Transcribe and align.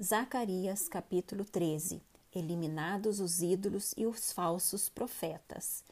Zacarias 0.00 0.88
capítulo 0.88 1.44
13 1.44 2.00
Eliminados 2.34 3.20
os 3.20 3.42
ídolos 3.42 3.92
e 3.94 4.06
os 4.06 4.32
falsos 4.32 4.88
profetas. 4.88 5.84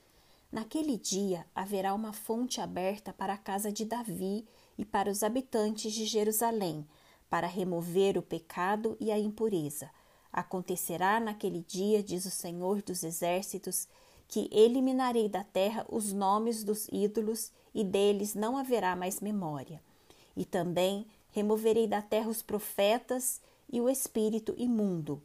Naquele 0.50 0.96
dia 0.96 1.44
haverá 1.54 1.92
uma 1.92 2.12
fonte 2.14 2.62
aberta 2.62 3.12
para 3.12 3.34
a 3.34 3.38
casa 3.38 3.70
de 3.70 3.84
Davi 3.84 4.46
e 4.78 4.86
para 4.86 5.10
os 5.10 5.22
habitantes 5.22 5.92
de 5.92 6.06
Jerusalém, 6.06 6.88
para 7.28 7.46
remover 7.46 8.16
o 8.16 8.22
pecado 8.22 8.96
e 8.98 9.12
a 9.12 9.18
impureza. 9.18 9.90
Acontecerá 10.32 11.20
naquele 11.20 11.62
dia, 11.68 12.02
diz 12.02 12.24
o 12.24 12.30
Senhor 12.30 12.80
dos 12.80 13.04
Exércitos, 13.04 13.86
que 14.26 14.48
eliminarei 14.50 15.28
da 15.28 15.44
terra 15.44 15.84
os 15.90 16.10
nomes 16.10 16.64
dos 16.64 16.88
ídolos 16.90 17.52
e 17.74 17.84
deles 17.84 18.34
não 18.34 18.56
haverá 18.56 18.96
mais 18.96 19.20
memória. 19.20 19.80
E 20.34 20.46
também 20.46 21.06
removerei 21.32 21.86
da 21.86 22.00
terra 22.00 22.30
os 22.30 22.40
profetas 22.40 23.42
e 23.72 23.80
o 23.80 23.88
espírito 23.88 24.54
imundo. 24.56 25.22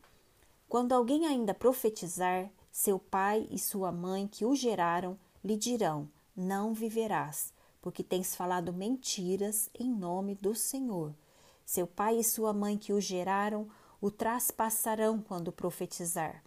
Quando 0.68 0.94
alguém 0.94 1.26
ainda 1.26 1.54
profetizar, 1.54 2.50
seu 2.72 3.00
pai 3.00 3.48
e 3.50 3.58
sua 3.58 3.92
mãe 3.92 4.28
que 4.28 4.46
o 4.46 4.56
geraram 4.56 5.18
lhe 5.44 5.56
dirão: 5.56 6.10
Não 6.36 6.74
viverás, 6.74 7.54
porque 7.82 8.04
tens 8.04 8.36
falado 8.36 8.74
mentiras 8.74 9.70
em 9.74 9.90
nome 9.90 10.36
do 10.36 10.54
Senhor. 10.54 11.14
Seu 11.66 11.88
pai 11.88 12.20
e 12.20 12.24
sua 12.24 12.54
mãe 12.54 12.78
que 12.78 12.94
o 12.94 13.02
geraram 13.02 13.68
o 14.02 14.12
traspassarão 14.12 15.20
quando 15.22 15.52
profetizar. 15.52 16.44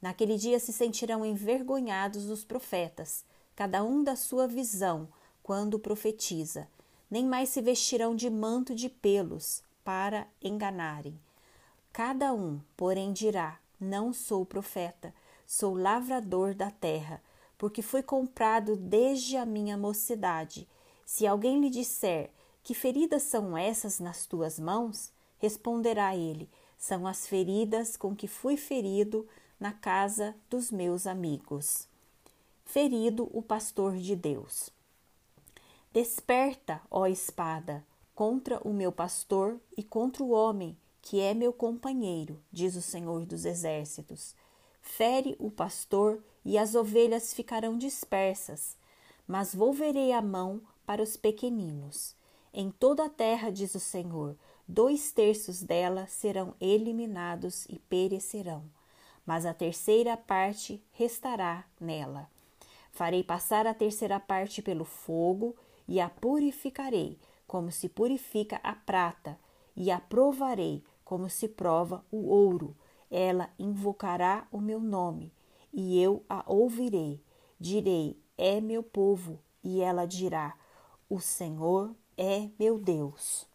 Naquele 0.00 0.36
dia 0.36 0.58
se 0.58 0.72
sentirão 0.72 1.24
envergonhados 1.24 2.26
os 2.30 2.44
profetas, 2.44 3.24
cada 3.54 3.84
um 3.84 4.02
da 4.02 4.16
sua 4.16 4.46
visão, 4.46 5.08
quando 5.42 5.78
profetiza. 5.78 6.68
Nem 7.10 7.24
mais 7.24 7.50
se 7.50 7.60
vestirão 7.60 8.16
de 8.16 8.28
manto 8.28 8.74
de 8.74 8.88
pelos 8.88 9.62
para 9.84 10.26
enganarem. 10.42 11.16
Cada 11.96 12.30
um, 12.34 12.60
porém, 12.76 13.10
dirá: 13.10 13.58
Não 13.80 14.12
sou 14.12 14.44
profeta, 14.44 15.14
sou 15.46 15.74
lavrador 15.74 16.54
da 16.54 16.70
terra, 16.70 17.22
porque 17.56 17.80
fui 17.80 18.02
comprado 18.02 18.76
desde 18.76 19.38
a 19.38 19.46
minha 19.46 19.78
mocidade. 19.78 20.68
Se 21.06 21.26
alguém 21.26 21.58
lhe 21.58 21.70
disser: 21.70 22.30
Que 22.62 22.74
feridas 22.74 23.22
são 23.22 23.56
essas 23.56 23.98
nas 23.98 24.26
tuas 24.26 24.60
mãos? 24.60 25.10
responderá 25.38 26.14
ele: 26.14 26.50
São 26.76 27.06
as 27.06 27.26
feridas 27.26 27.96
com 27.96 28.14
que 28.14 28.28
fui 28.28 28.58
ferido 28.58 29.26
na 29.58 29.72
casa 29.72 30.36
dos 30.50 30.70
meus 30.70 31.06
amigos. 31.06 31.88
Ferido 32.62 33.30
o 33.32 33.40
pastor 33.40 33.96
de 33.96 34.14
Deus. 34.14 34.68
Desperta, 35.94 36.78
ó 36.90 37.06
espada, 37.06 37.82
contra 38.14 38.60
o 38.68 38.74
meu 38.74 38.92
pastor 38.92 39.58
e 39.74 39.82
contra 39.82 40.22
o 40.22 40.28
homem 40.28 40.76
que 41.06 41.20
é 41.20 41.32
meu 41.34 41.52
companheiro, 41.52 42.42
diz 42.50 42.74
o 42.74 42.82
Senhor 42.82 43.24
dos 43.24 43.44
Exércitos. 43.44 44.34
Fere 44.80 45.36
o 45.38 45.52
pastor 45.52 46.20
e 46.44 46.58
as 46.58 46.74
ovelhas 46.74 47.32
ficarão 47.32 47.78
dispersas, 47.78 48.76
mas 49.24 49.54
volverei 49.54 50.10
a 50.10 50.20
mão 50.20 50.60
para 50.84 51.00
os 51.00 51.16
pequeninos. 51.16 52.16
Em 52.52 52.72
toda 52.72 53.04
a 53.04 53.08
terra, 53.08 53.50
diz 53.50 53.76
o 53.76 53.78
Senhor, 53.78 54.36
dois 54.66 55.12
terços 55.12 55.62
dela 55.62 56.08
serão 56.08 56.54
eliminados 56.60 57.66
e 57.66 57.78
perecerão, 57.78 58.64
mas 59.24 59.46
a 59.46 59.54
terceira 59.54 60.16
parte 60.16 60.82
restará 60.90 61.64
nela. 61.80 62.28
Farei 62.90 63.22
passar 63.22 63.64
a 63.64 63.72
terceira 63.72 64.18
parte 64.18 64.60
pelo 64.60 64.84
fogo 64.84 65.54
e 65.86 66.00
a 66.00 66.10
purificarei, 66.10 67.16
como 67.46 67.70
se 67.70 67.88
purifica 67.88 68.58
a 68.64 68.74
prata, 68.74 69.38
e 69.76 69.90
a 69.90 70.00
provarei 70.00 70.82
como 71.06 71.30
se 71.30 71.48
prova 71.48 72.04
o 72.10 72.26
ouro. 72.26 72.76
Ela 73.08 73.48
invocará 73.58 74.48
o 74.50 74.60
meu 74.60 74.80
nome, 74.80 75.32
e 75.72 76.02
eu 76.02 76.24
a 76.28 76.42
ouvirei. 76.44 77.22
Direi: 77.58 78.20
É 78.36 78.60
meu 78.60 78.82
povo, 78.82 79.38
e 79.62 79.80
ela 79.80 80.04
dirá: 80.04 80.58
O 81.08 81.20
Senhor 81.20 81.94
é 82.18 82.50
meu 82.58 82.76
Deus. 82.76 83.46